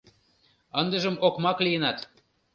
Ындыжым 0.79 1.15
окмак 1.27 1.57
лийынат. 1.65 1.97